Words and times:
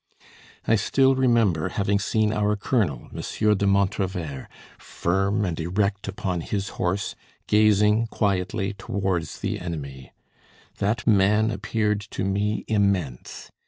I 0.67 0.77
still 0.77 1.13
remember 1.13 1.69
having 1.69 1.99
seen 1.99 2.33
our 2.33 2.55
colonel, 2.55 3.11
M. 3.13 3.19
de 3.21 3.67
Montrevert, 3.67 4.47
firm 4.79 5.45
and 5.45 5.59
erect 5.59 6.07
upon 6.07 6.41
his 6.41 6.69
horse, 6.69 7.13
gazing 7.45 8.07
quietly 8.07 8.73
towards 8.73 9.41
the 9.41 9.59
enemy. 9.59 10.11
That 10.79 11.05
man 11.05 11.51
appeared 11.51 12.01
to 12.09 12.23
me 12.23 12.65
immense. 12.67 13.51